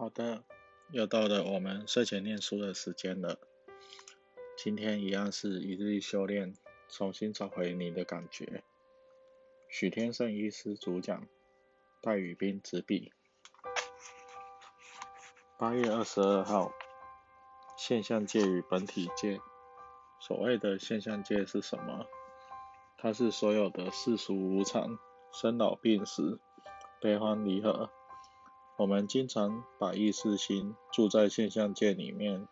[0.00, 0.44] 好的，
[0.92, 3.38] 又到了我们睡前念书的时间了。
[4.56, 6.54] 今天一样是一日一修炼，
[6.88, 8.64] 重新找回你的感觉。
[9.68, 11.26] 许天胜医师主讲，
[12.00, 13.12] 戴宇斌执笔。
[15.58, 16.72] 八月二十二号，
[17.76, 19.38] 现象界与本体界。
[20.18, 22.06] 所谓的现象界是什么？
[22.96, 24.98] 它是所有的世俗无常、
[25.30, 26.40] 生老病死、
[27.02, 27.90] 悲欢离合。
[28.80, 32.48] 我们经常把意识心住在现象界里面，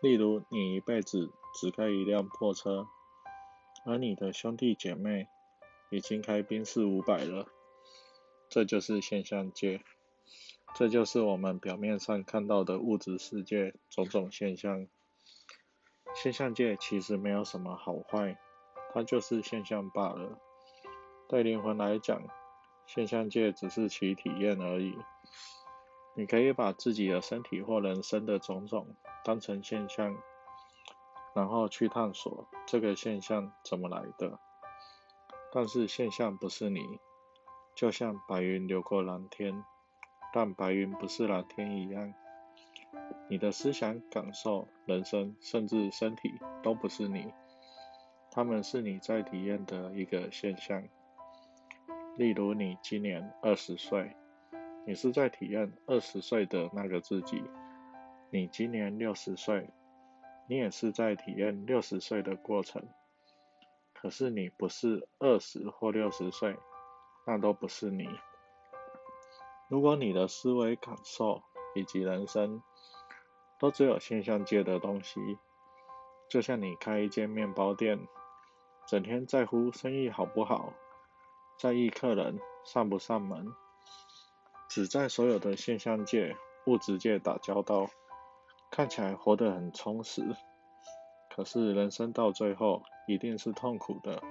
[0.00, 2.86] 例如你一辈子只开一辆破车，
[3.84, 5.28] 而你的兄弟姐妹
[5.90, 7.48] 已经开宾士五百了，
[8.48, 9.82] 这就是现象界，
[10.74, 14.86] 这就是我们表面上看到的物质世界种种现象。
[16.14, 18.38] 现象界其实没有什么好坏，
[18.94, 20.38] 它就是现象罢了。
[21.28, 22.22] 对灵魂来讲，
[22.86, 24.96] 现象界只是其体验而已。
[26.18, 30.16] 你可以把自己的身体或人生的种种当成现象，
[31.34, 34.38] 然后去探索这个现象怎么来的。
[35.52, 36.98] 但是现象不是你，
[37.74, 39.62] 就像白云流过蓝天，
[40.32, 42.14] 但白云不是蓝天一样。
[43.28, 47.30] 你的思想、感受、人生，甚至身体都不是你，
[48.30, 50.82] 他们是你在体验的一个现象。
[52.16, 54.16] 例如，你今年二十岁。
[54.86, 57.42] 你是在体验二十岁的那个自己，
[58.30, 59.68] 你今年六十岁，
[60.48, 62.88] 你也是在体验六十岁的过程。
[63.92, 66.56] 可是你不是二十或六十岁，
[67.26, 68.08] 那都不是你。
[69.68, 71.42] 如果你的思维、感受
[71.74, 72.62] 以及人生
[73.58, 75.18] 都只有现象界的东西，
[76.30, 77.98] 就像你开一间面包店，
[78.86, 80.72] 整天在乎生意好不好，
[81.58, 83.52] 在意客人上不上门。
[84.76, 87.88] 只在所有的现象界、物质界打交道，
[88.70, 90.22] 看起来活得很充实。
[91.34, 94.22] 可是人生到最后一定是痛苦的。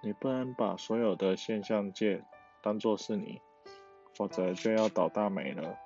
[0.00, 2.22] 你不能把所有的现象界
[2.62, 3.40] 当作是你，
[4.14, 5.76] 否则就要倒大霉了。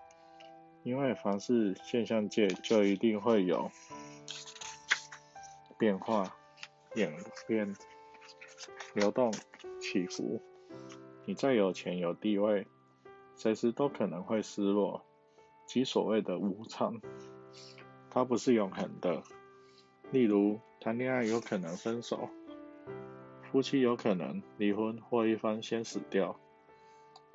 [0.83, 3.71] 因为凡是现象界，就一定会有
[5.79, 6.37] 变化、
[6.95, 7.11] 演
[7.49, 7.75] 变、
[8.93, 9.33] 流动、
[9.81, 10.43] 起伏。
[11.25, 12.67] 你再有钱有地位。
[13.37, 15.05] 随时都可能会失落，
[15.67, 17.01] 即所谓的无常，
[18.11, 19.23] 它不是永恒的。
[20.11, 22.31] 例如，谈恋爱有可能分手，
[23.43, 26.41] 夫妻有可能离婚或一方先死掉，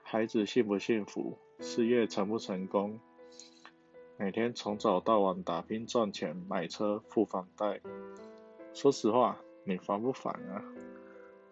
[0.01, 3.00] 孩子幸不幸福，事业成不成功，
[4.17, 7.79] 每天从早到晚打拼赚钱买车付房贷。
[8.73, 10.66] 说实话，你烦不烦啊？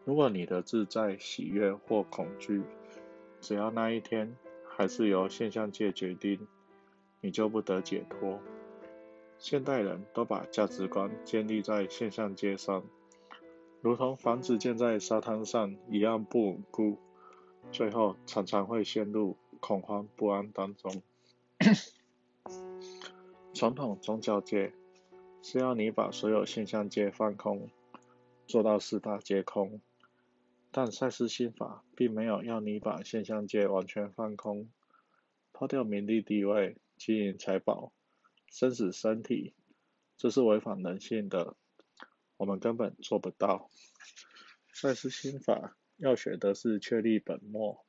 [0.06, 2.64] 如果你的自在、喜悦或恐惧，
[3.42, 4.36] 只要那一天
[4.68, 6.48] 还是由现象界决定，
[7.22, 8.40] 你就不得解脱。
[9.38, 12.84] 现代人都把价值观建立在现象界上，
[13.82, 16.98] 如同房子建在沙滩上一样不稳固，
[17.72, 21.02] 最后常常会陷入恐慌不安当中。
[23.54, 24.74] 传统宗教界
[25.42, 27.70] 是要你把所有现象界放空，
[28.46, 29.80] 做到四大皆空。
[30.72, 34.70] 但赛斯心法并没有要你把现象界完全放空，
[35.52, 37.92] 抛掉名利地位、金银财宝、
[38.52, 39.54] 生死身体，
[40.16, 41.56] 这是违反人性的，
[42.38, 43.70] 我们根本做不到。
[44.72, 47.84] 赛斯心法要学的是确立本末，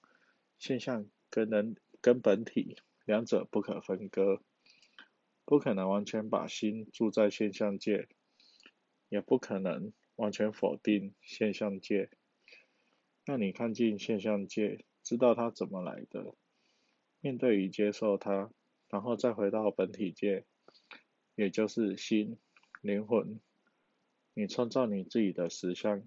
[0.59, 4.43] 现象跟人跟本体两者不可分割，
[5.45, 8.09] 不可能完全把心住在现象界，
[9.11, 12.11] 也不可能完全否定现象界。
[13.25, 16.35] 让你看尽现象界，知道它怎么来的，
[17.21, 18.51] 面对与接受它，
[18.89, 20.45] 然后再回到本体界，
[21.35, 22.39] 也就是心、
[22.81, 23.39] 灵魂。
[24.35, 26.03] 你创造你自己的实相。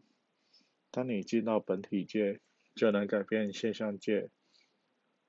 [0.91, 2.39] 当你进到本体界，
[2.75, 4.29] 就能改变现象界。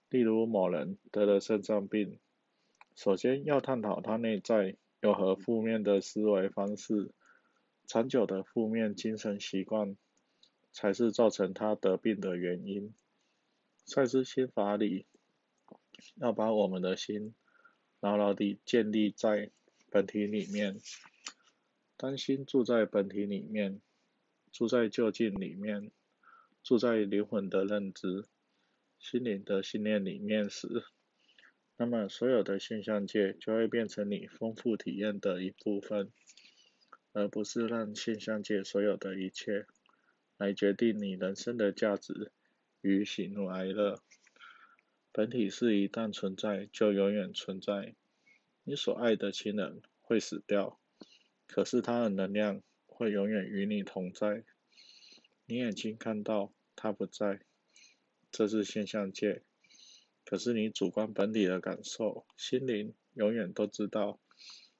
[0.09, 2.19] 例如某人得了肾脏病，
[2.95, 7.13] 首先要探讨他内在有何负面的思维方式、
[7.87, 9.97] 长久的负面精神习惯。
[10.75, 12.93] 才是造成他得病的原因。
[13.87, 15.07] 赛斯心法里，
[16.17, 17.35] 要把我们的心
[18.01, 19.51] 牢牢地建立在
[19.89, 20.81] 本体里面。
[21.97, 23.81] 当心住在本体里面，
[24.51, 25.93] 住在就近里面，
[26.63, 28.25] 住在灵魂的认知、
[28.99, 30.83] 心灵的信念里面时，
[31.77, 36.11] 那么所有的现象界就会变成你丰富体验的一部分，
[37.13, 39.67] 而不是让现象界所有的一切。
[40.37, 42.33] 来决定你人生的价值
[42.81, 44.03] 与喜怒哀乐。
[45.13, 47.95] 本体是一旦存在就永远存在。
[48.65, 50.81] 你所爱的亲人会死掉，
[51.47, 54.45] 可是他的能量会永远与你同在。
[55.47, 57.41] 你眼睛看到他不在，
[58.31, 59.43] 这是现象界。
[60.25, 64.19] 可是你主观本体的感受，心灵永远都知道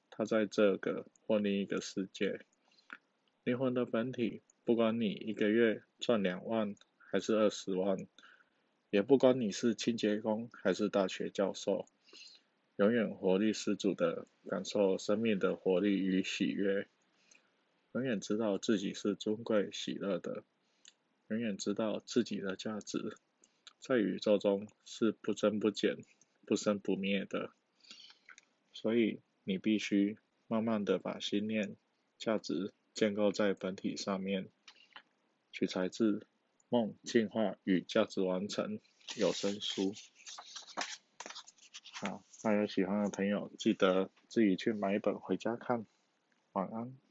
[0.09, 2.41] 他在这个或另一个世界。
[3.43, 8.05] 灵魂的本体，不管你一个月赚两万还是二十万。
[8.91, 11.85] 也不管你是清洁工还是大学教授，
[12.77, 16.87] 永远活力十足的感受生命的活力与喜悦，
[17.91, 20.45] 永远知道自己是尊贵喜乐的，
[21.27, 23.17] 永远知道自己的价值
[23.79, 25.97] 在宇宙中是不增不减、
[26.45, 27.51] 不生不灭的。
[28.71, 31.75] 所以你必须慢慢的把心念、
[32.17, 34.49] 价值建构在本体上面，
[35.51, 36.25] 取材自。
[36.67, 38.79] 梦进化与价值完成
[39.15, 39.93] 有声书。
[41.93, 45.85] 好，那有喜欢的朋友记得自己去买一本回家看。
[46.53, 47.04] 晚安。